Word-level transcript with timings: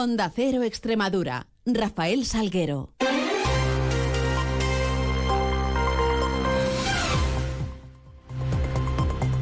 Onda 0.00 0.32
Cero 0.34 0.62
Extremadura. 0.62 1.46
Rafael 1.66 2.24
Salguero. 2.24 2.94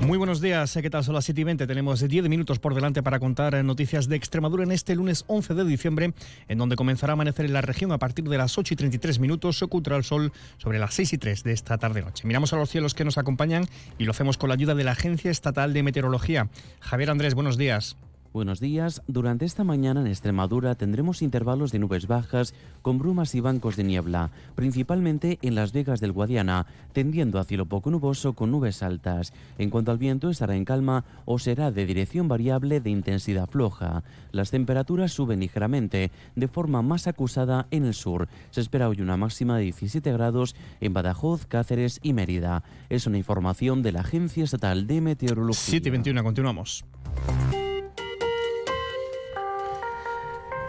Muy 0.00 0.18
buenos 0.18 0.40
días, 0.40 0.76
¿qué 0.82 0.90
tal? 0.90 1.04
Son 1.04 1.14
las 1.14 1.26
7 1.26 1.42
y 1.42 1.44
20. 1.44 1.66
Tenemos 1.68 2.00
10 2.00 2.28
minutos 2.28 2.58
por 2.58 2.74
delante 2.74 3.04
para 3.04 3.20
contar 3.20 3.64
noticias 3.64 4.08
de 4.08 4.16
Extremadura 4.16 4.64
en 4.64 4.72
este 4.72 4.96
lunes 4.96 5.24
11 5.28 5.54
de 5.54 5.64
diciembre, 5.64 6.12
en 6.48 6.58
donde 6.58 6.74
comenzará 6.74 7.12
a 7.12 7.14
amanecer 7.14 7.46
en 7.46 7.52
la 7.52 7.60
región 7.60 7.92
a 7.92 7.98
partir 7.98 8.24
de 8.24 8.36
las 8.36 8.58
8 8.58 8.74
y 8.74 8.76
33 8.78 9.20
minutos. 9.20 9.58
Se 9.58 9.66
ocultará 9.66 9.96
el 9.96 10.02
sol 10.02 10.32
sobre 10.56 10.80
las 10.80 10.92
6 10.94 11.12
y 11.12 11.18
3 11.18 11.44
de 11.44 11.52
esta 11.52 11.78
tarde-noche. 11.78 12.26
Miramos 12.26 12.52
a 12.52 12.56
los 12.56 12.68
cielos 12.68 12.94
que 12.94 13.04
nos 13.04 13.16
acompañan 13.16 13.68
y 13.96 14.06
lo 14.06 14.10
hacemos 14.10 14.38
con 14.38 14.48
la 14.48 14.54
ayuda 14.54 14.74
de 14.74 14.82
la 14.82 14.90
Agencia 14.90 15.30
Estatal 15.30 15.72
de 15.72 15.84
Meteorología. 15.84 16.48
Javier 16.80 17.10
Andrés, 17.10 17.34
buenos 17.34 17.56
días. 17.56 17.96
Buenos 18.34 18.60
días. 18.60 19.02
Durante 19.06 19.46
esta 19.46 19.64
mañana 19.64 20.02
en 20.02 20.06
Extremadura 20.06 20.74
tendremos 20.74 21.22
intervalos 21.22 21.72
de 21.72 21.78
nubes 21.78 22.06
bajas 22.06 22.52
con 22.82 22.98
brumas 22.98 23.34
y 23.34 23.40
bancos 23.40 23.74
de 23.76 23.84
niebla, 23.84 24.30
principalmente 24.54 25.38
en 25.40 25.54
las 25.54 25.72
Vegas 25.72 26.00
del 26.00 26.12
Guadiana, 26.12 26.66
tendiendo 26.92 27.38
a 27.38 27.44
cielo 27.44 27.64
poco 27.64 27.90
nuboso 27.90 28.34
con 28.34 28.50
nubes 28.50 28.82
altas. 28.82 29.32
En 29.56 29.70
cuanto 29.70 29.92
al 29.92 29.98
viento, 29.98 30.28
estará 30.28 30.56
en 30.56 30.66
calma 30.66 31.06
o 31.24 31.38
será 31.38 31.70
de 31.70 31.86
dirección 31.86 32.28
variable 32.28 32.80
de 32.80 32.90
intensidad 32.90 33.48
floja. 33.48 34.04
Las 34.30 34.50
temperaturas 34.50 35.10
suben 35.10 35.40
ligeramente, 35.40 36.10
de 36.36 36.48
forma 36.48 36.82
más 36.82 37.06
acusada 37.06 37.66
en 37.70 37.86
el 37.86 37.94
sur. 37.94 38.28
Se 38.50 38.60
espera 38.60 38.90
hoy 38.90 39.00
una 39.00 39.16
máxima 39.16 39.56
de 39.56 39.64
17 39.64 40.12
grados 40.12 40.54
en 40.82 40.92
Badajoz, 40.92 41.46
Cáceres 41.46 41.98
y 42.02 42.12
Mérida. 42.12 42.62
Es 42.90 43.06
una 43.06 43.16
información 43.16 43.82
de 43.82 43.92
la 43.92 44.00
Agencia 44.00 44.44
Estatal 44.44 44.86
de 44.86 45.00
Meteorología. 45.00 45.64
7 45.64 45.88
y 45.88 45.92
21, 45.92 46.22
continuamos. 46.22 46.84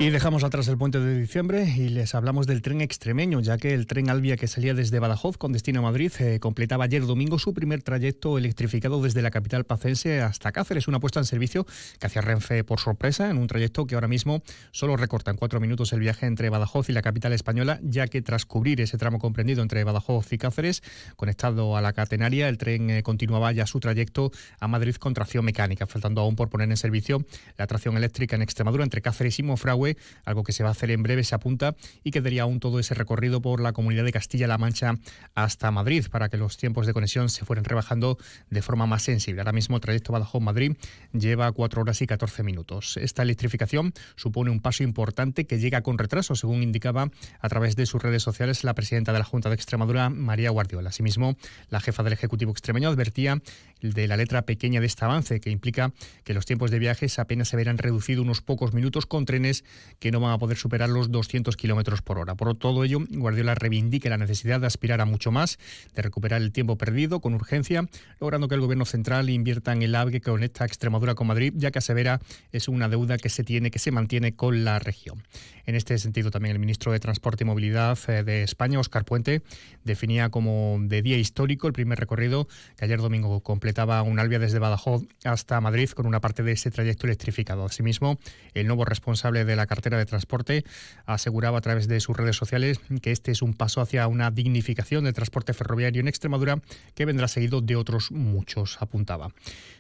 Y 0.02 0.12
dejamos 0.12 0.45
atrás 0.45 0.66
el 0.70 0.77
puente 0.77 1.02
de 1.02 1.20
diciembre 1.20 1.66
y 1.76 1.89
les 1.89 2.16
hablamos 2.16 2.48
del 2.48 2.62
tren 2.62 2.80
extremeño, 2.80 3.41
ya 3.41 3.57
que 3.57 3.74
el 3.74 3.85
tren 3.85 4.10
Albia 4.10 4.37
que 4.37 4.48
salía 4.48 4.74
desde 4.74 4.98
Badajoz 4.98 5.37
con 5.37 5.51
destino 5.51 5.82
a 5.82 5.84
Madrid 5.84 6.13
eh, 6.20 6.40
completaba 6.40 6.85
ayer 6.85 7.05
domingo 7.05 7.37
su 7.37 7.54
primer 7.54 7.84
trayecto 7.84 8.37
electrificado 8.37 9.01
desde 9.01 9.21
la 9.21 9.29
capital 9.29 9.65
pacense 9.65 10.21
hasta 10.21 10.54
Cáceres, 10.54 10.87
una 10.87 11.01
puesta 11.01 11.20
en 11.20 11.26
servicio 11.26 11.65
que 11.99 12.07
hacía 12.07 12.21
Renfe 12.21 12.63
por 12.63 12.79
sorpresa 12.79 13.29
en 13.29 13.37
un 13.37 13.48
trayecto 13.48 13.85
que 13.87 13.96
ahora 13.96 14.07
mismo 14.07 14.41
solo 14.71 14.96
recorta 14.96 15.32
en 15.32 15.37
cuatro 15.37 15.59
minutos 15.59 15.91
el 15.91 15.99
viaje 15.99 16.27
entre 16.27 16.49
Badajoz 16.49 16.87
y 16.87 16.93
la 16.93 17.02
capital 17.02 17.34
española, 17.34 17.81
ya 17.84 18.07
que 18.07 18.21
tras 18.21 18.46
cubrir 18.46 18.79
ese 18.79 18.98
tramo 18.98 19.20
comprendido 19.20 19.62
entre 19.62 19.84
Badajoz 19.84 20.31
y 20.31 20.37
Cáceres, 20.37 20.81
conectado 21.18 21.76
a 21.76 21.81
la 21.81 21.91
catenaria, 21.91 22.48
el 22.48 22.57
tren 22.57 22.90
eh, 22.90 23.04
continuaba 23.04 23.52
ya 23.52 23.68
su 23.68 23.81
trayecto 23.81 24.31
a 24.62 24.68
Madrid 24.70 24.96
con 24.96 25.13
tracción 25.13 25.43
mecánica, 25.43 25.87
faltando 25.87 26.21
aún 26.21 26.37
por 26.37 26.48
poner 26.48 26.70
en 26.70 26.77
servicio 26.77 27.26
la 27.57 27.68
tracción 27.68 27.98
eléctrica 27.98 28.37
en 28.37 28.43
Extremadura 28.43 28.85
entre 28.85 29.02
Cáceres 29.02 29.37
y 29.40 29.43
Monfragüe 29.43 29.88
algo 30.26 30.43
que 30.43 30.54
se 30.54 30.63
va 30.63 30.70
a 30.70 30.71
hacer 30.73 30.91
en 30.91 31.04
breve, 31.04 31.23
se 31.23 31.35
apunta, 31.35 31.76
y 32.04 32.12
que 32.12 32.21
daría 32.21 32.43
aún 32.43 32.59
todo 32.59 32.79
ese 32.79 32.93
recorrido 32.93 33.41
por 33.41 33.62
la 33.62 33.73
comunidad 33.73 34.04
de 34.04 34.12
Castilla-La 34.12 34.57
Mancha 34.57 34.96
hasta 35.35 35.71
Madrid, 35.71 36.05
para 36.12 36.29
que 36.29 36.37
los 36.37 36.57
tiempos 36.57 36.87
de 36.87 36.93
conexión 36.93 37.29
se 37.29 37.46
fueran 37.46 37.65
rebajando 37.65 38.18
de 38.49 38.62
forma 38.62 38.85
más 38.85 39.04
sensible. 39.04 39.41
Ahora 39.41 39.51
mismo 39.51 39.77
el 39.77 39.81
trayecto 39.81 40.13
Badajoz-Madrid 40.13 40.76
lleva 41.13 41.51
4 41.51 41.81
horas 41.81 42.01
y 42.01 42.07
14 42.07 42.43
minutos. 42.43 42.98
Esta 42.98 43.23
electrificación 43.23 43.93
supone 44.15 44.51
un 44.51 44.59
paso 44.59 44.84
importante 44.84 45.46
que 45.46 45.59
llega 45.59 45.81
con 45.81 45.98
retraso, 45.98 46.35
según 46.35 46.63
indicaba 46.63 47.09
a 47.40 47.49
través 47.49 47.76
de 47.76 47.85
sus 47.85 48.01
redes 48.01 48.24
sociales 48.24 48.63
la 48.63 48.74
presidenta 48.74 49.13
de 49.13 49.20
la 49.20 49.26
Junta 49.26 49.49
de 49.49 49.55
Extremadura, 49.55 50.09
María 50.09 50.49
Guardiola. 50.49 50.90
Asimismo, 50.90 51.35
la 51.70 51.79
jefa 51.79 52.03
del 52.03 52.13
Ejecutivo 52.13 52.51
extremeño 52.51 52.90
advertía 52.90 53.41
de 53.82 54.08
la 54.08 54.18
letra 54.18 54.44
pequeña 54.44 54.80
de 54.80 54.88
este 54.88 55.05
avance, 55.05 55.40
que 55.40 55.49
implica 55.49 55.94
que 56.24 56.34
los 56.34 56.46
tiempos 56.46 56.72
de 56.72 56.80
viajes 56.80 57.20
apenas 57.20 57.49
se 57.49 57.58
verán 57.58 57.77
reducidos 57.77 58.24
unos 58.24 58.41
pocos 58.41 58.74
minutos 58.74 59.05
con 59.05 59.26
trenes 59.26 59.63
que 59.99 60.12
no 60.12 60.20
van 60.20 60.32
a 60.32 60.38
poder 60.38 60.58
superar 60.58 60.90
los 60.90 61.12
200 61.12 61.55
kilómetros 61.55 62.02
por 62.02 62.18
hora. 62.18 62.36
Por 62.36 62.55
todo 62.55 62.84
ello, 62.84 62.99
Guardiola 63.10 63.55
reivindica 63.55 64.09
la 64.09 64.18
necesidad 64.18 64.59
de 64.59 64.68
aspirar 64.68 65.02
a 65.02 65.06
mucho 65.06 65.31
más, 65.31 65.59
de 65.96 66.02
recuperar 66.02 66.41
el 66.41 66.52
tiempo 66.52 66.78
perdido 66.78 67.19
con 67.19 67.34
urgencia, 67.34 67.88
logrando 68.20 68.48
que 68.48 68.56
el 68.56 68.62
gobierno 68.62 68.86
central 68.86 69.30
invierta 69.30 69.74
en 69.74 69.82
el 69.82 69.96
AVE 69.96 70.12
que 70.12 70.22
conecta 70.22 70.66
Extremadura 70.66 71.16
con 71.16 71.28
Madrid, 71.28 71.53
ya 71.56 71.72
que 71.72 71.80
asevera 71.80 72.20
es 72.52 72.68
una 72.68 72.90
deuda 72.90 73.18
que 73.18 73.30
se 73.30 73.44
tiene, 73.44 73.72
que 73.72 73.80
se 73.80 73.92
mantiene 73.92 74.34
con 74.34 74.64
la 74.64 74.80
región. 74.80 75.24
En 75.66 75.76
este 75.76 75.98
sentido, 76.00 76.32
también 76.32 76.53
el 76.53 76.59
ministro 76.59 76.92
de 76.92 77.00
Transporte 77.00 77.44
y 77.44 77.48
Movilidad 77.48 77.98
eh, 78.08 78.24
de 78.24 78.44
España, 78.44 78.80
Óscar 78.80 79.06
Puente, 79.06 79.44
definía 79.84 80.30
como 80.30 80.78
de 80.82 81.02
día 81.02 81.18
histórico 81.18 81.68
el 81.68 81.74
primer 81.74 82.00
recorrido 82.00 82.48
que 82.76 82.86
ayer 82.86 83.00
domingo 83.00 83.42
completaba 83.69 84.02
un 84.02 84.18
Albia 84.18 84.40
desde 84.40 84.57
Badajoz 84.57 85.03
hasta 85.24 85.62
Madrid 85.62 85.91
con 85.91 86.07
una 86.07 86.19
parte 86.19 86.41
de 86.41 86.53
ese 86.53 86.72
trayecto 86.72 87.06
electrificado. 87.06 87.66
Asimismo, 87.66 88.18
el 88.56 88.66
nuevo 88.66 88.84
responsable 88.84 89.46
de 89.46 89.56
la 89.56 89.68
cartera 89.68 90.00
de 90.00 90.07
transporte 90.07 90.63
aseguraba 91.06 91.59
a 91.59 91.62
través 91.62 91.88
de 91.88 92.00
sus 92.00 92.18
redes 92.18 92.35
sociales 92.35 92.79
que 93.03 93.12
este 93.12 93.31
es 93.31 93.44
un 93.44 93.53
paso 93.53 93.79
hacia 93.79 94.08
una 94.08 94.31
dignificación 94.31 95.03
del 95.03 95.13
transporte 95.13 95.53
ferroviario 95.53 96.00
en 96.00 96.08
Extremadura 96.08 96.59
que 96.96 97.06
vendrá 97.06 97.28
seguido 97.28 97.62
de 97.62 97.75
otros 97.75 98.12
muchos, 98.12 98.81
apuntaba. 98.81 99.29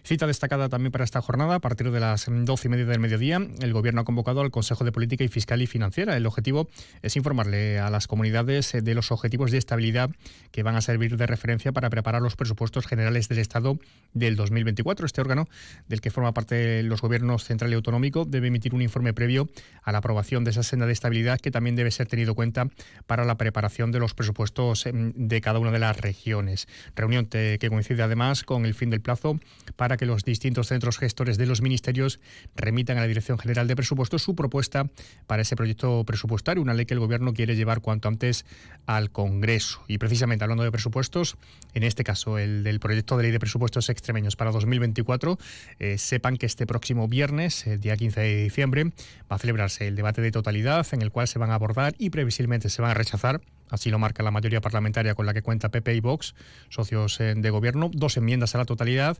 Cita 0.03 0.27
destacada 0.27 0.69
también 0.69 0.91
para 0.91 1.03
esta 1.03 1.19
jornada, 1.19 1.55
a 1.55 1.59
partir 1.59 1.89
de 1.89 1.99
las 1.99 2.27
doce 2.29 2.67
y 2.67 2.69
media 2.69 2.85
del 2.85 2.99
mediodía, 2.99 3.41
el 3.59 3.73
Gobierno 3.73 4.01
ha 4.01 4.05
convocado 4.05 4.41
al 4.41 4.51
Consejo 4.51 4.83
de 4.83 4.91
Política 4.91 5.23
y 5.23 5.29
Fiscal 5.29 5.63
y 5.63 5.67
Financiera. 5.67 6.15
El 6.15 6.27
objetivo 6.27 6.69
es 7.01 7.15
informarle 7.15 7.79
a 7.79 7.89
las 7.89 8.05
comunidades 8.05 8.71
de 8.71 8.93
los 8.93 9.11
objetivos 9.11 9.49
de 9.49 9.57
estabilidad 9.57 10.11
que 10.51 10.61
van 10.61 10.75
a 10.75 10.81
servir 10.81 11.17
de 11.17 11.25
referencia 11.25 11.71
para 11.71 11.89
preparar 11.89 12.21
los 12.21 12.35
presupuestos 12.35 12.85
generales 12.85 13.29
del 13.29 13.39
Estado 13.39 13.78
del 14.13 14.35
2024. 14.35 15.05
Este 15.05 15.21
órgano, 15.21 15.47
del 15.87 16.01
que 16.01 16.11
forma 16.11 16.33
parte 16.33 16.83
los 16.83 17.01
gobiernos 17.01 17.43
central 17.43 17.71
y 17.71 17.75
autonómico, 17.75 18.25
debe 18.25 18.47
emitir 18.47 18.73
un 18.73 18.81
informe 18.81 19.13
previo 19.13 19.49
a 19.83 19.91
la 19.91 19.99
aprobación 19.99 20.43
de 20.43 20.51
esa 20.51 20.63
senda 20.63 20.85
de 20.85 20.93
estabilidad 20.93 21.39
que 21.39 21.51
también 21.51 21.75
debe 21.75 21.91
ser 21.91 22.07
tenido 22.07 22.31
en 22.31 22.35
cuenta 22.35 22.69
para 23.07 23.25
la 23.25 23.37
preparación 23.37 23.91
de 23.91 23.99
los 23.99 24.13
presupuestos 24.13 24.85
em, 24.85 25.13
de 25.15 25.41
cada 25.41 25.59
una 25.59 25.71
de 25.71 25.79
las 25.79 25.97
regiones. 25.97 26.67
Reunión 26.95 27.27
que 27.27 27.67
coincide 27.69 28.03
además 28.03 28.43
con 28.43 28.65
el 28.65 28.73
fin 28.73 28.89
del 28.89 29.01
plazo 29.01 29.39
para 29.75 29.97
que 29.97 30.05
los 30.05 30.23
distintos 30.23 30.67
centros 30.67 30.97
gestores 30.97 31.37
de 31.37 31.45
los 31.45 31.61
ministerios 31.61 32.19
remitan 32.55 32.97
a 32.97 33.01
la 33.01 33.07
Dirección 33.07 33.37
General 33.37 33.67
de 33.67 33.75
Presupuestos 33.75 34.23
su 34.23 34.35
propuesta 34.35 34.89
para 35.27 35.43
ese 35.43 35.55
proyecto 35.55 36.03
presupuestario, 36.05 36.61
una 36.61 36.73
ley 36.73 36.85
que 36.85 36.93
el 36.93 36.99
Gobierno 36.99 37.33
quiere 37.33 37.55
llevar 37.55 37.81
cuanto 37.81 38.07
antes 38.07 38.45
al 38.85 39.11
Congreso. 39.11 39.83
Y 39.87 39.97
precisamente 39.97 40.43
hablando 40.43 40.63
de 40.63 40.71
presupuestos, 40.71 41.37
en 41.73 41.83
este 41.83 42.03
caso 42.03 42.37
el 42.37 42.63
del 42.63 42.79
proyecto 42.79 43.17
de 43.17 43.23
ley 43.23 43.31
de 43.31 43.39
presupuestos 43.39 43.68
extremeños 43.77 44.35
para 44.35 44.51
2024, 44.51 45.37
eh, 45.79 45.97
sepan 45.97 46.37
que 46.37 46.45
este 46.45 46.65
próximo 46.65 47.07
viernes, 47.07 47.67
el 47.67 47.79
día 47.79 47.95
15 47.95 48.19
de 48.19 48.43
diciembre, 48.43 48.85
va 49.31 49.35
a 49.35 49.39
celebrarse 49.39 49.87
el 49.87 49.95
debate 49.95 50.21
de 50.21 50.31
totalidad 50.31 50.85
en 50.91 51.01
el 51.01 51.11
cual 51.11 51.27
se 51.27 51.39
van 51.39 51.51
a 51.51 51.55
abordar 51.55 51.95
y 51.97 52.09
previsiblemente 52.09 52.69
se 52.69 52.81
van 52.81 52.91
a 52.91 52.93
rechazar 52.95 53.41
Así 53.69 53.89
lo 53.89 53.99
marca 53.99 54.23
la 54.23 54.31
mayoría 54.31 54.61
parlamentaria 54.61 55.15
con 55.15 55.25
la 55.25 55.33
que 55.33 55.41
cuenta 55.41 55.69
PP 55.69 55.95
y 55.95 55.99
Vox, 55.99 56.35
socios 56.69 57.19
eh, 57.19 57.33
de 57.35 57.49
gobierno, 57.49 57.89
dos 57.93 58.17
enmiendas 58.17 58.55
a 58.55 58.57
la 58.57 58.65
totalidad 58.65 59.17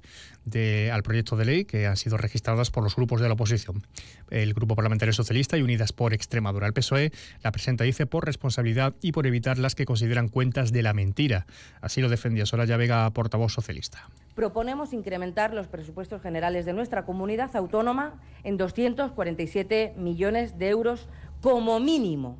al 0.91 1.03
proyecto 1.03 1.35
de 1.35 1.45
ley 1.45 1.65
que 1.65 1.87
han 1.87 1.97
sido 1.97 2.17
registradas 2.17 2.71
por 2.71 2.83
los 2.83 2.95
grupos 2.95 3.21
de 3.21 3.27
la 3.27 3.33
oposición. 3.33 3.83
El 4.29 4.53
Grupo 4.53 4.75
Parlamentario 4.75 5.13
Socialista 5.13 5.57
y 5.57 5.61
Unidas 5.61 5.93
por 5.93 6.13
Extremadura. 6.13 6.67
El 6.67 6.73
PSOE 6.73 7.11
la 7.43 7.51
presenta, 7.51 7.83
dice, 7.83 8.05
por 8.05 8.25
responsabilidad 8.25 8.93
y 9.01 9.11
por 9.11 9.27
evitar 9.27 9.57
las 9.57 9.75
que 9.75 9.85
consideran 9.85 10.27
cuentas 10.27 10.71
de 10.71 10.83
la 10.83 10.93
mentira. 10.93 11.45
Así 11.81 12.01
lo 12.01 12.09
defendía 12.09 12.45
Soraya 12.45 12.77
Vega, 12.77 13.09
portavoz 13.11 13.53
socialista. 13.53 14.09
Proponemos 14.35 14.93
incrementar 14.93 15.53
los 15.53 15.67
presupuestos 15.67 16.21
generales 16.21 16.65
de 16.65 16.73
nuestra 16.73 17.05
comunidad 17.05 17.55
autónoma 17.55 18.19
en 18.43 18.57
247 18.57 19.93
millones 19.97 20.57
de 20.57 20.69
euros 20.69 21.07
como 21.41 21.79
mínimo, 21.79 22.37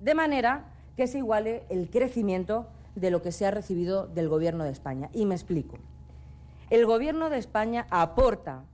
de 0.00 0.14
manera 0.14 0.73
que 0.96 1.06
se 1.06 1.18
iguale 1.18 1.64
el 1.68 1.90
crecimiento 1.90 2.66
de 2.94 3.10
lo 3.10 3.22
que 3.22 3.32
se 3.32 3.46
ha 3.46 3.50
recibido 3.50 4.06
del 4.06 4.28
Gobierno 4.28 4.64
de 4.64 4.70
España. 4.70 5.10
Y 5.12 5.26
me 5.26 5.34
explico. 5.34 5.78
El 6.70 6.86
Gobierno 6.86 7.30
de 7.30 7.38
España 7.38 7.86
aporta 7.90 8.64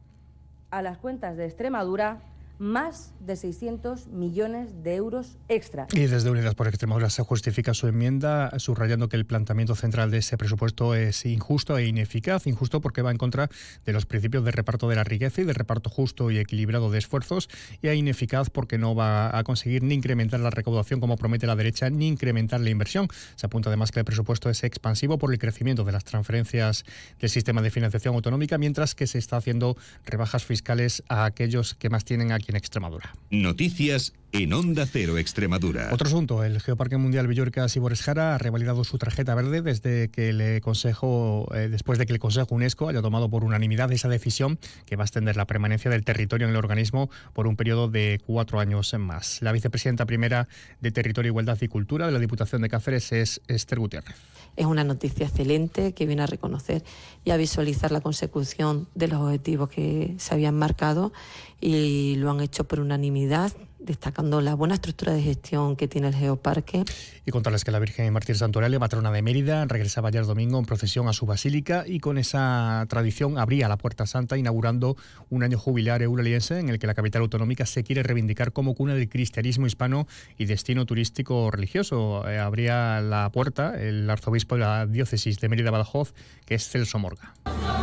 a 0.70 0.82
las 0.82 0.98
cuentas 0.98 1.36
de 1.36 1.46
Extremadura 1.46 2.20
más 2.60 3.14
de 3.20 3.36
600 3.36 4.08
millones 4.08 4.84
de 4.84 4.94
euros 4.94 5.38
extra. 5.48 5.86
Y 5.92 6.06
desde 6.06 6.30
Unidas 6.30 6.54
por 6.54 6.68
Extremadura 6.68 7.08
se 7.08 7.22
justifica 7.22 7.72
su 7.72 7.88
enmienda 7.88 8.52
subrayando 8.58 9.08
que 9.08 9.16
el 9.16 9.24
planteamiento 9.24 9.74
central 9.74 10.10
de 10.10 10.18
ese 10.18 10.36
presupuesto 10.36 10.94
es 10.94 11.24
injusto 11.24 11.78
e 11.78 11.86
ineficaz. 11.86 12.46
Injusto 12.46 12.82
porque 12.82 13.00
va 13.00 13.10
en 13.10 13.16
contra 13.16 13.48
de 13.86 13.92
los 13.94 14.04
principios 14.04 14.44
de 14.44 14.50
reparto 14.50 14.88
de 14.90 14.96
la 14.96 15.04
riqueza 15.04 15.40
y 15.40 15.44
de 15.44 15.54
reparto 15.54 15.88
justo 15.88 16.30
y 16.30 16.38
equilibrado 16.38 16.90
de 16.90 16.98
esfuerzos 16.98 17.48
y 17.80 17.88
es 17.88 17.96
ineficaz 17.96 18.50
porque 18.50 18.76
no 18.76 18.94
va 18.94 19.36
a 19.36 19.42
conseguir 19.42 19.82
ni 19.82 19.94
incrementar 19.94 20.40
la 20.40 20.50
recaudación 20.50 21.00
como 21.00 21.16
promete 21.16 21.46
la 21.46 21.56
derecha 21.56 21.88
ni 21.88 22.08
incrementar 22.08 22.60
la 22.60 22.68
inversión. 22.68 23.08
Se 23.36 23.46
apunta 23.46 23.70
además 23.70 23.90
que 23.90 24.00
el 24.00 24.04
presupuesto 24.04 24.50
es 24.50 24.64
expansivo 24.64 25.16
por 25.16 25.32
el 25.32 25.38
crecimiento 25.38 25.84
de 25.84 25.92
las 25.92 26.04
transferencias 26.04 26.84
del 27.18 27.30
sistema 27.30 27.62
de 27.62 27.70
financiación 27.70 28.14
autonómica 28.14 28.58
mientras 28.58 28.94
que 28.94 29.06
se 29.06 29.16
está 29.16 29.38
haciendo 29.38 29.78
rebajas 30.04 30.44
fiscales 30.44 31.02
a 31.08 31.24
aquellos 31.24 31.74
que 31.74 31.88
más 31.88 32.04
tienen 32.04 32.32
aquí 32.32 32.49
en 32.50 32.56
Extremadura. 32.56 33.14
Noticias 33.30 34.12
en 34.32 34.52
Onda 34.52 34.86
Cero 34.86 35.18
Extremadura. 35.18 35.88
Otro 35.92 36.06
asunto, 36.06 36.44
el 36.44 36.60
Geoparque 36.60 36.96
Mundial 36.96 37.26
Villorca 37.26 37.68
Sibores 37.68 38.02
Jara 38.02 38.34
ha 38.34 38.38
revalidado 38.38 38.84
su 38.84 38.98
tarjeta 38.98 39.34
verde 39.34 39.62
desde 39.62 40.08
que 40.10 40.30
el 40.30 40.60
Consejo, 40.60 41.48
eh, 41.54 41.68
después 41.68 41.98
de 41.98 42.06
que 42.06 42.12
el 42.12 42.18
Consejo 42.18 42.54
UNESCO 42.54 42.88
haya 42.88 43.02
tomado 43.02 43.28
por 43.28 43.44
unanimidad 43.44 43.90
esa 43.92 44.08
decisión 44.08 44.58
que 44.86 44.96
va 44.96 45.04
a 45.04 45.06
extender 45.06 45.36
la 45.36 45.46
permanencia 45.46 45.90
del 45.90 46.04
territorio 46.04 46.46
en 46.46 46.52
el 46.52 46.56
organismo 46.56 47.10
por 47.32 47.46
un 47.46 47.56
periodo 47.56 47.88
de 47.88 48.20
cuatro 48.24 48.60
años 48.60 48.94
más. 48.98 49.42
La 49.42 49.52
vicepresidenta 49.52 50.06
primera 50.06 50.48
de 50.80 50.90
Territorio, 50.92 51.30
Igualdad 51.30 51.58
y 51.60 51.68
Cultura 51.68 52.06
de 52.06 52.12
la 52.12 52.18
Diputación 52.18 52.62
de 52.62 52.68
Cáceres 52.68 53.12
es 53.12 53.40
Esther 53.48 53.78
Gutiérrez. 53.78 54.16
Es 54.56 54.66
una 54.66 54.84
noticia 54.84 55.26
excelente 55.26 55.92
que 55.92 56.06
viene 56.06 56.22
a 56.22 56.26
reconocer 56.26 56.82
y 57.24 57.30
a 57.30 57.36
visualizar 57.36 57.92
la 57.92 58.00
consecución 58.00 58.88
de 58.94 59.08
los 59.08 59.20
objetivos 59.20 59.68
que 59.68 60.14
se 60.18 60.34
habían 60.34 60.56
marcado 60.56 61.12
y 61.60 62.16
lo 62.16 62.30
han 62.30 62.40
hecho 62.40 62.64
por 62.64 62.80
unanimidad 62.80 63.52
destacando 63.80 64.40
la 64.40 64.54
buena 64.54 64.74
estructura 64.74 65.12
de 65.12 65.22
gestión 65.22 65.76
que 65.76 65.88
tiene 65.88 66.08
el 66.08 66.14
Geoparque. 66.14 66.84
Y 67.24 67.30
contarles 67.30 67.64
que 67.64 67.70
la 67.70 67.78
Virgen 67.78 68.12
Martín 68.12 68.34
Santorale, 68.34 68.78
patrona 68.78 69.10
de 69.10 69.22
Mérida, 69.22 69.64
regresaba 69.64 70.08
ayer 70.08 70.24
domingo 70.26 70.58
en 70.58 70.64
procesión 70.64 71.08
a 71.08 71.12
su 71.12 71.26
basílica 71.26 71.84
y 71.86 72.00
con 72.00 72.18
esa 72.18 72.84
tradición 72.88 73.38
abría 73.38 73.68
la 73.68 73.76
Puerta 73.76 74.06
Santa 74.06 74.36
inaugurando 74.36 74.96
un 75.28 75.42
año 75.42 75.58
jubilar 75.58 76.02
euraliense 76.02 76.58
en 76.58 76.68
el 76.68 76.78
que 76.78 76.86
la 76.86 76.94
capital 76.94 77.22
autonómica 77.22 77.66
se 77.66 77.82
quiere 77.82 78.02
reivindicar 78.02 78.52
como 78.52 78.74
cuna 78.74 78.94
del 78.94 79.08
cristianismo 79.08 79.66
hispano 79.66 80.06
y 80.36 80.44
destino 80.44 80.86
turístico 80.86 81.50
religioso. 81.50 82.28
Eh, 82.28 82.38
abría 82.38 83.00
la 83.00 83.30
puerta 83.30 83.80
el 83.80 84.08
arzobispo 84.08 84.56
de 84.56 84.60
la 84.60 84.86
diócesis 84.86 85.40
de 85.40 85.48
Mérida-Badajoz, 85.48 86.12
que 86.44 86.54
es 86.54 86.68
Celso 86.68 86.98
Morga. 86.98 87.34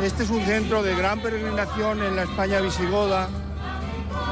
Este 0.03 0.23
es 0.23 0.29
un 0.29 0.41
centro 0.41 0.83
de 0.83 0.95
gran 0.95 1.21
peregrinación 1.21 2.03
en 2.03 2.15
la 2.15 2.23
España 2.23 2.61
visigoda 2.61 3.29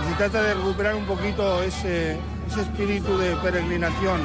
se 0.07 0.15
trata 0.17 0.43
de 0.43 0.53
recuperar 0.53 0.95
un 0.95 1.05
poquito 1.05 1.61
ese, 1.63 2.17
ese 2.47 2.61
espíritu 2.61 3.17
de 3.17 3.35
peregrinación. 3.37 4.21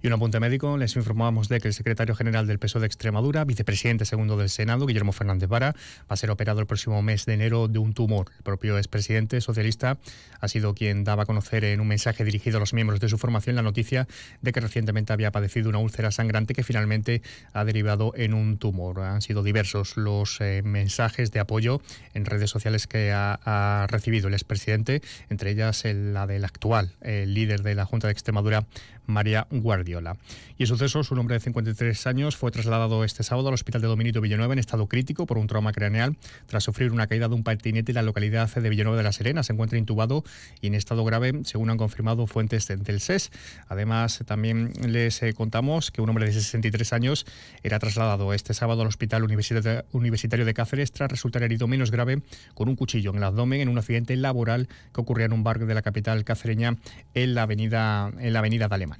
Y 0.00 0.06
un 0.06 0.12
apunte 0.12 0.38
médico, 0.38 0.76
les 0.76 0.94
informábamos 0.94 1.48
de 1.48 1.60
que 1.60 1.66
el 1.66 1.74
secretario 1.74 2.14
general 2.14 2.46
del 2.46 2.60
PSOE 2.60 2.82
de 2.82 2.86
Extremadura, 2.86 3.44
vicepresidente 3.44 4.04
segundo 4.04 4.36
del 4.36 4.48
Senado, 4.48 4.86
Guillermo 4.86 5.10
Fernández 5.10 5.48
Vara, 5.48 5.74
va 6.02 6.14
a 6.14 6.16
ser 6.16 6.30
operado 6.30 6.60
el 6.60 6.66
próximo 6.66 7.02
mes 7.02 7.26
de 7.26 7.34
enero 7.34 7.66
de 7.66 7.80
un 7.80 7.94
tumor. 7.94 8.30
El 8.36 8.44
propio 8.44 8.78
expresidente 8.78 9.40
socialista 9.40 9.98
ha 10.40 10.46
sido 10.46 10.74
quien 10.74 11.02
daba 11.02 11.24
a 11.24 11.26
conocer 11.26 11.64
en 11.64 11.80
un 11.80 11.88
mensaje 11.88 12.24
dirigido 12.24 12.58
a 12.58 12.60
los 12.60 12.74
miembros 12.74 13.00
de 13.00 13.08
su 13.08 13.18
formación 13.18 13.56
la 13.56 13.62
noticia 13.62 14.06
de 14.40 14.52
que 14.52 14.60
recientemente 14.60 15.12
había 15.12 15.32
padecido 15.32 15.68
una 15.68 15.78
úlcera 15.78 16.12
sangrante 16.12 16.54
que 16.54 16.62
finalmente 16.62 17.22
ha 17.52 17.64
derivado 17.64 18.12
en 18.14 18.34
un 18.34 18.58
tumor. 18.58 19.00
Han 19.00 19.20
sido 19.20 19.42
diversos 19.42 19.96
los 19.96 20.40
eh, 20.40 20.62
mensajes 20.64 21.32
de 21.32 21.40
apoyo 21.40 21.80
en 22.14 22.24
redes 22.24 22.50
sociales 22.50 22.86
que 22.86 23.10
ha, 23.12 23.86
recibido 23.88 24.28
el 24.28 24.34
expresidente, 24.34 25.02
entre 25.28 25.50
ellas 25.50 25.82
la 25.84 26.26
del 26.26 26.44
actual 26.44 26.92
el 27.00 27.34
líder 27.34 27.62
de 27.62 27.74
la 27.74 27.84
Junta 27.84 28.06
de 28.08 28.12
Extremadura, 28.12 28.66
María 29.08 29.46
Guardiola. 29.50 30.16
Y 30.58 30.62
el 30.62 30.68
suceso, 30.68 31.00
un 31.10 31.18
hombre 31.18 31.34
de 31.34 31.40
53 31.40 32.06
años 32.06 32.36
fue 32.36 32.50
trasladado 32.50 33.04
este 33.04 33.22
sábado 33.22 33.48
al 33.48 33.54
hospital 33.54 33.80
de 33.80 33.88
Dominito 33.88 34.20
Villanueva 34.20 34.52
en 34.52 34.58
estado 34.58 34.86
crítico 34.86 35.26
por 35.26 35.38
un 35.38 35.46
trauma 35.46 35.72
craneal 35.72 36.16
tras 36.46 36.64
sufrir 36.64 36.92
una 36.92 37.06
caída 37.06 37.28
de 37.28 37.34
un 37.34 37.42
patinete 37.42 37.92
en 37.92 37.96
la 37.96 38.02
localidad 38.02 38.54
de 38.54 38.68
Villanueva 38.68 38.98
de 38.98 39.02
la 39.02 39.12
Serena. 39.12 39.42
Se 39.42 39.52
encuentra 39.52 39.78
intubado 39.78 40.24
y 40.60 40.66
en 40.66 40.74
estado 40.74 41.04
grave, 41.04 41.40
según 41.44 41.70
han 41.70 41.78
confirmado 41.78 42.26
fuentes 42.26 42.68
del 42.68 43.00
SES. 43.00 43.30
Además, 43.68 44.22
también 44.26 44.72
les 44.86 45.22
eh, 45.22 45.32
contamos 45.32 45.90
que 45.90 46.02
un 46.02 46.10
hombre 46.10 46.26
de 46.26 46.32
63 46.32 46.92
años 46.92 47.26
era 47.62 47.78
trasladado 47.78 48.34
este 48.34 48.52
sábado 48.52 48.82
al 48.82 48.88
Hospital 48.88 49.24
Universitario 49.24 50.44
de 50.44 50.54
Cáceres 50.54 50.92
tras 50.92 51.10
resultar 51.10 51.42
herido 51.42 51.66
menos 51.66 51.90
grave 51.90 52.22
con 52.54 52.68
un 52.68 52.76
cuchillo 52.76 53.10
en 53.10 53.16
el 53.16 53.24
abdomen 53.24 53.62
en 53.62 53.68
un 53.70 53.78
accidente 53.78 54.14
laboral 54.16 54.68
que 54.92 55.00
ocurrió 55.00 55.24
en 55.24 55.32
un 55.32 55.42
bar 55.42 55.64
de 55.64 55.74
la 55.74 55.82
capital 55.82 56.24
cacereña 56.24 56.76
en 57.14 57.34
la 57.34 57.42
avenida, 57.42 58.12
en 58.18 58.32
la 58.32 58.40
avenida 58.40 58.68
de. 58.68 58.97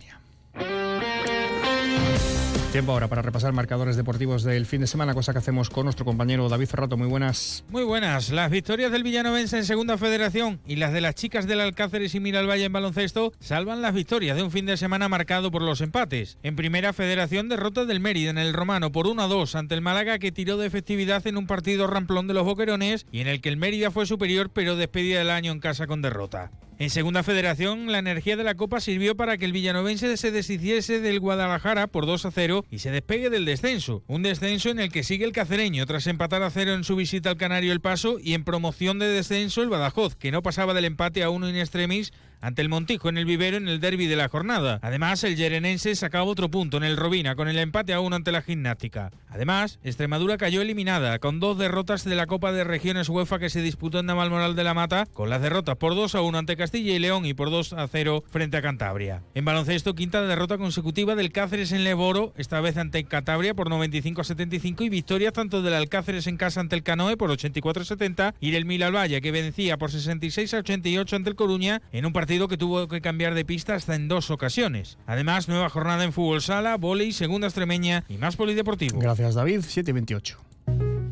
Tiempo 2.72 2.92
ahora 2.92 3.08
para 3.08 3.22
repasar 3.22 3.54
marcadores 3.54 3.96
deportivos 3.96 4.42
del 4.42 4.66
fin 4.66 4.82
de 4.82 4.86
semana, 4.86 5.14
cosa 5.14 5.32
que 5.32 5.38
hacemos 5.38 5.70
con 5.70 5.84
nuestro 5.84 6.04
compañero 6.04 6.50
David 6.50 6.66
Ferrato. 6.66 6.98
Muy 6.98 7.08
buenas. 7.08 7.64
Muy 7.70 7.82
buenas. 7.82 8.30
Las 8.30 8.50
victorias 8.50 8.92
del 8.92 9.02
Villanovense 9.02 9.56
en 9.56 9.64
Segunda 9.64 9.96
Federación 9.96 10.60
y 10.66 10.76
las 10.76 10.92
de 10.92 11.00
las 11.00 11.14
chicas 11.14 11.46
del 11.46 11.60
Alcáceres 11.60 12.14
y 12.14 12.20
Miralvalle 12.20 12.66
en 12.66 12.72
baloncesto 12.72 13.32
salvan 13.40 13.80
las 13.80 13.94
victorias 13.94 14.36
de 14.36 14.42
un 14.42 14.50
fin 14.50 14.66
de 14.66 14.76
semana 14.76 15.08
marcado 15.08 15.50
por 15.50 15.62
los 15.62 15.80
empates. 15.80 16.36
En 16.42 16.56
Primera 16.56 16.92
Federación, 16.92 17.48
derrota 17.48 17.86
del 17.86 18.00
Mérida 18.00 18.28
en 18.30 18.38
el 18.38 18.52
Romano 18.52 18.92
por 18.92 19.06
1 19.06 19.22
a 19.22 19.26
2 19.28 19.54
ante 19.54 19.74
el 19.74 19.80
Málaga 19.80 20.18
que 20.18 20.30
tiró 20.30 20.58
de 20.58 20.66
efectividad 20.66 21.26
en 21.26 21.38
un 21.38 21.46
partido 21.46 21.86
ramplón 21.86 22.28
de 22.28 22.34
los 22.34 22.44
Boquerones 22.44 23.06
y 23.10 23.20
en 23.20 23.28
el 23.28 23.40
que 23.40 23.48
el 23.48 23.56
Mérida 23.56 23.90
fue 23.90 24.04
superior 24.04 24.50
pero 24.52 24.76
despedida 24.76 25.20
del 25.20 25.30
año 25.30 25.52
en 25.52 25.60
casa 25.60 25.86
con 25.86 26.02
derrota. 26.02 26.50
En 26.80 26.90
segunda 26.90 27.24
federación, 27.24 27.90
la 27.90 27.98
energía 27.98 28.36
de 28.36 28.44
la 28.44 28.54
Copa 28.54 28.80
sirvió 28.80 29.16
para 29.16 29.36
que 29.36 29.44
el 29.44 29.52
villanovense 29.52 30.16
se 30.16 30.30
deshiciese 30.30 31.00
del 31.00 31.18
Guadalajara 31.18 31.88
por 31.88 32.06
2 32.06 32.26
a 32.26 32.30
0 32.30 32.64
y 32.70 32.78
se 32.78 32.92
despegue 32.92 33.30
del 33.30 33.46
descenso. 33.46 34.04
Un 34.06 34.22
descenso 34.22 34.70
en 34.70 34.78
el 34.78 34.92
que 34.92 35.02
sigue 35.02 35.24
el 35.24 35.32
cacereño 35.32 35.86
tras 35.86 36.06
empatar 36.06 36.44
a 36.44 36.50
cero 36.50 36.74
en 36.74 36.84
su 36.84 36.94
visita 36.94 37.30
al 37.30 37.36
Canario 37.36 37.72
El 37.72 37.80
Paso 37.80 38.18
y 38.22 38.34
en 38.34 38.44
promoción 38.44 39.00
de 39.00 39.08
descenso 39.08 39.60
el 39.60 39.70
Badajoz, 39.70 40.14
que 40.14 40.30
no 40.30 40.44
pasaba 40.44 40.72
del 40.72 40.84
empate 40.84 41.24
a 41.24 41.30
uno 41.30 41.50
in 41.50 41.56
extremis 41.56 42.12
ante 42.40 42.62
el 42.62 42.68
Montijo 42.68 43.08
en 43.08 43.18
el 43.18 43.24
Vivero 43.24 43.56
en 43.56 43.68
el 43.68 43.80
derby 43.80 44.06
de 44.06 44.16
la 44.16 44.28
jornada. 44.28 44.78
Además, 44.82 45.24
el 45.24 45.36
Yerenense 45.36 45.94
sacaba 45.94 46.24
otro 46.24 46.50
punto 46.50 46.76
en 46.76 46.84
el 46.84 46.96
Robina 46.96 47.34
con 47.36 47.48
el 47.48 47.58
empate 47.58 47.92
a 47.92 48.00
uno 48.00 48.16
ante 48.16 48.32
la 48.32 48.42
Gimnástica. 48.42 49.10
Además, 49.28 49.78
Extremadura 49.82 50.38
cayó 50.38 50.62
eliminada 50.62 51.18
con 51.18 51.40
dos 51.40 51.58
derrotas 51.58 52.04
de 52.04 52.14
la 52.14 52.26
Copa 52.26 52.52
de 52.52 52.64
Regiones 52.64 53.08
UEFA 53.08 53.38
que 53.38 53.50
se 53.50 53.62
disputó 53.62 53.98
en 53.98 54.06
Navalmoral 54.06 54.56
de 54.56 54.64
la 54.64 54.74
Mata, 54.74 55.06
con 55.06 55.30
las 55.30 55.42
derrotas 55.42 55.76
por 55.76 55.94
2 55.94 56.14
a 56.14 56.22
1 56.22 56.38
ante 56.38 56.56
Castilla 56.56 56.94
y 56.94 56.98
León 56.98 57.26
y 57.26 57.34
por 57.34 57.50
2 57.50 57.72
a 57.74 57.88
0 57.88 58.24
frente 58.30 58.56
a 58.56 58.62
Cantabria. 58.62 59.22
En 59.34 59.44
baloncesto, 59.44 59.94
quinta 59.94 60.22
derrota 60.22 60.58
consecutiva 60.58 61.14
del 61.14 61.32
Cáceres 61.32 61.72
en 61.72 61.84
Leboro, 61.84 62.32
esta 62.36 62.60
vez 62.60 62.76
ante 62.76 63.04
Cantabria 63.04 63.54
por 63.54 63.68
95 63.68 64.20
a 64.20 64.24
75 64.24 64.84
y 64.84 64.88
victorias 64.88 65.32
tanto 65.32 65.62
del 65.62 65.74
Alcáceres 65.74 66.26
en 66.26 66.36
casa 66.36 66.60
ante 66.60 66.76
el 66.76 66.82
Canoe 66.82 67.16
por 67.16 67.30
84 67.30 67.82
a 67.82 67.86
70 67.86 68.34
y 68.40 68.50
del 68.50 68.64
Milalvalle 68.64 69.20
que 69.20 69.32
vencía 69.32 69.78
por 69.78 69.90
66 69.90 70.54
a 70.54 70.58
88 70.58 71.16
ante 71.16 71.30
el 71.30 71.36
Coruña 71.36 71.82
en 71.92 72.06
un 72.06 72.12
partido 72.12 72.27
partido 72.28 72.46
que 72.46 72.58
tuvo 72.58 72.88
que 72.88 73.00
cambiar 73.00 73.32
de 73.32 73.46
pista 73.46 73.74
hasta 73.74 73.94
en 73.94 74.06
dos 74.06 74.30
ocasiones. 74.30 74.98
Además, 75.06 75.48
nueva 75.48 75.70
jornada 75.70 76.04
en 76.04 76.12
fútbol 76.12 76.42
sala, 76.42 76.76
volei, 76.76 77.10
segunda 77.10 77.46
extremeña 77.46 78.04
y 78.06 78.18
más 78.18 78.36
polideportivo. 78.36 78.98
Gracias, 78.98 79.34
David. 79.34 79.62
728. 79.62 80.38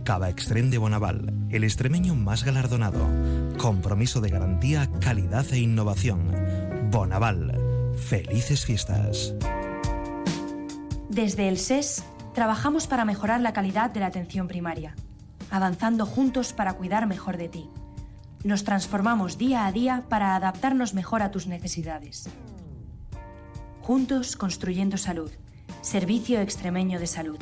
Cava 0.04 0.28
Extrem 0.28 0.68
de 0.68 0.76
Bonaval, 0.76 1.32
el 1.48 1.64
extremeño 1.64 2.14
más 2.14 2.44
galardonado. 2.44 3.08
Compromiso 3.56 4.20
de 4.20 4.28
garantía, 4.28 4.90
calidad 5.00 5.46
e 5.52 5.58
innovación. 5.58 6.34
Bonaval. 6.90 7.94
Felices 7.96 8.66
fiestas. 8.66 9.34
Desde 11.08 11.48
el 11.48 11.56
SES 11.56 12.04
trabajamos 12.34 12.86
para 12.86 13.06
mejorar 13.06 13.40
la 13.40 13.54
calidad 13.54 13.88
de 13.88 14.00
la 14.00 14.08
atención 14.08 14.48
primaria, 14.48 14.94
avanzando 15.50 16.04
juntos 16.04 16.52
para 16.52 16.74
cuidar 16.74 17.06
mejor 17.06 17.38
de 17.38 17.48
ti. 17.48 17.70
Nos 18.44 18.64
transformamos 18.64 19.38
día 19.38 19.66
a 19.66 19.72
día 19.72 20.04
para 20.08 20.36
adaptarnos 20.36 20.94
mejor 20.94 21.22
a 21.22 21.30
tus 21.30 21.46
necesidades. 21.46 22.28
Juntos 23.82 24.36
construyendo 24.36 24.96
salud. 24.96 25.30
Servicio 25.80 26.40
Extremeño 26.40 26.98
de 26.98 27.06
Salud. 27.06 27.38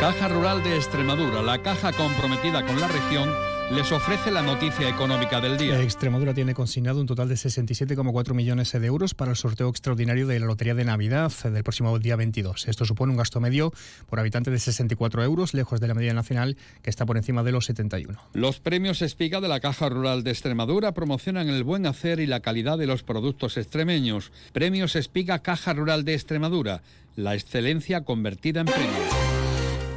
Caja 0.00 0.28
Rural 0.28 0.62
de 0.62 0.76
Extremadura, 0.76 1.42
la 1.42 1.62
caja 1.62 1.92
comprometida 1.92 2.64
con 2.66 2.80
la 2.80 2.88
región 2.88 3.30
les 3.70 3.90
ofrece 3.90 4.30
la 4.30 4.42
noticia 4.42 4.88
económica 4.88 5.40
del 5.40 5.56
día. 5.56 5.80
Extremadura 5.82 6.32
tiene 6.32 6.54
consignado 6.54 7.00
un 7.00 7.06
total 7.06 7.28
de 7.28 7.34
67,4 7.34 8.32
millones 8.32 8.72
de 8.72 8.86
euros 8.86 9.14
para 9.14 9.32
el 9.32 9.36
sorteo 9.36 9.68
extraordinario 9.68 10.26
de 10.26 10.38
la 10.38 10.46
Lotería 10.46 10.74
de 10.74 10.84
Navidad 10.84 11.32
del 11.42 11.64
próximo 11.64 11.98
día 11.98 12.14
22. 12.16 12.68
Esto 12.68 12.84
supone 12.84 13.10
un 13.10 13.18
gasto 13.18 13.40
medio 13.40 13.72
por 14.08 14.20
habitante 14.20 14.50
de 14.50 14.58
64 14.58 15.24
euros, 15.24 15.52
lejos 15.52 15.80
de 15.80 15.88
la 15.88 15.94
media 15.94 16.14
nacional, 16.14 16.56
que 16.82 16.90
está 16.90 17.06
por 17.06 17.16
encima 17.16 17.42
de 17.42 17.52
los 17.52 17.66
71. 17.66 18.18
Los 18.34 18.60
premios 18.60 19.02
Espiga 19.02 19.40
de 19.40 19.48
la 19.48 19.60
Caja 19.60 19.88
Rural 19.88 20.22
de 20.22 20.30
Extremadura 20.30 20.92
promocionan 20.92 21.48
el 21.48 21.64
buen 21.64 21.86
hacer 21.86 22.20
y 22.20 22.26
la 22.26 22.40
calidad 22.40 22.78
de 22.78 22.86
los 22.86 23.02
productos 23.02 23.56
extremeños. 23.56 24.30
Premios 24.52 24.94
Espiga 24.94 25.40
Caja 25.40 25.72
Rural 25.72 26.04
de 26.04 26.14
Extremadura, 26.14 26.82
la 27.16 27.34
excelencia 27.34 28.04
convertida 28.04 28.60
en 28.60 28.66
premios. 28.66 29.25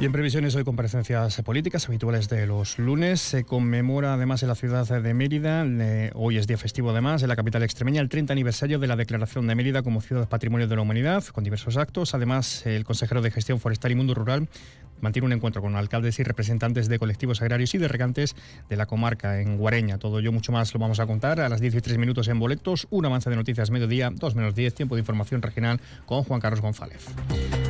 Y 0.00 0.06
en 0.06 0.12
previsiones 0.12 0.54
hoy 0.54 0.64
comparecencias 0.64 1.42
políticas 1.42 1.86
habituales 1.86 2.30
de 2.30 2.46
los 2.46 2.78
lunes. 2.78 3.20
Se 3.20 3.44
conmemora 3.44 4.14
además 4.14 4.42
en 4.42 4.48
la 4.48 4.54
ciudad 4.54 4.88
de 4.88 5.12
Mérida, 5.12 5.66
hoy 6.14 6.38
es 6.38 6.46
día 6.46 6.56
festivo 6.56 6.88
además, 6.88 7.22
en 7.22 7.28
la 7.28 7.36
capital 7.36 7.62
extremeña, 7.62 8.00
el 8.00 8.08
30 8.08 8.32
aniversario 8.32 8.78
de 8.78 8.86
la 8.86 8.96
declaración 8.96 9.46
de 9.46 9.54
Mérida 9.54 9.82
como 9.82 10.00
ciudad 10.00 10.26
patrimonio 10.26 10.68
de 10.68 10.76
la 10.76 10.80
humanidad, 10.80 11.22
con 11.26 11.44
diversos 11.44 11.76
actos. 11.76 12.14
Además, 12.14 12.64
el 12.64 12.84
consejero 12.84 13.20
de 13.20 13.30
Gestión 13.30 13.60
Forestal 13.60 13.92
y 13.92 13.94
Mundo 13.94 14.14
Rural 14.14 14.48
mantiene 15.00 15.26
un 15.26 15.32
encuentro 15.32 15.62
con 15.62 15.76
alcaldes 15.76 16.18
y 16.18 16.22
representantes 16.22 16.88
de 16.88 16.98
colectivos 16.98 17.42
agrarios 17.42 17.74
y 17.74 17.78
de 17.78 17.88
regantes 17.88 18.36
de 18.68 18.76
la 18.76 18.86
comarca 18.86 19.40
en 19.40 19.56
Guareña. 19.56 19.98
Todo 19.98 20.18
ello 20.18 20.32
mucho 20.32 20.52
más 20.52 20.72
lo 20.74 20.80
vamos 20.80 21.00
a 21.00 21.06
contar 21.06 21.40
a 21.40 21.48
las 21.48 21.60
13 21.60 21.98
minutos 21.98 22.28
en 22.28 22.38
Boletos, 22.38 22.86
un 22.90 23.06
avance 23.06 23.30
de 23.30 23.36
noticias 23.36 23.70
mediodía, 23.70 24.10
2 24.10 24.34
menos 24.34 24.54
10, 24.54 24.74
tiempo 24.74 24.94
de 24.96 25.00
información 25.00 25.42
regional 25.42 25.80
con 26.06 26.24
Juan 26.24 26.40
Carlos 26.40 26.60
González. 26.60 27.06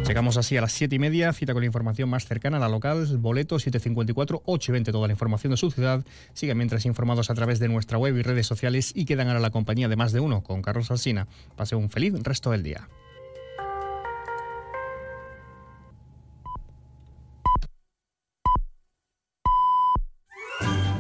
Llegamos 0.06 0.36
así 0.36 0.56
a 0.56 0.60
las 0.60 0.72
7 0.72 0.96
y 0.96 0.98
media, 0.98 1.32
cita 1.32 1.52
con 1.52 1.62
la 1.62 1.66
información 1.66 2.08
más 2.08 2.26
cercana 2.26 2.56
a 2.56 2.60
la 2.60 2.68
local, 2.68 3.06
boleto 3.18 3.58
754 3.58 4.42
820, 4.44 4.92
toda 4.92 5.06
la 5.06 5.12
información 5.12 5.52
de 5.52 5.56
su 5.56 5.70
ciudad. 5.70 6.04
Sigan 6.32 6.56
mientras 6.56 6.86
informados 6.86 7.30
a 7.30 7.34
través 7.34 7.58
de 7.58 7.68
nuestra 7.68 7.98
web 7.98 8.16
y 8.16 8.22
redes 8.22 8.46
sociales 8.46 8.92
y 8.94 9.04
quedan 9.04 9.28
ahora 9.28 9.40
la 9.40 9.50
compañía 9.50 9.88
de 9.88 9.96
más 9.96 10.12
de 10.12 10.20
uno 10.20 10.42
con 10.42 10.62
Carlos 10.62 10.90
Alsina. 10.90 11.26
Pase 11.56 11.76
un 11.76 11.90
feliz 11.90 12.14
resto 12.22 12.50
del 12.50 12.62
día. 12.62 12.88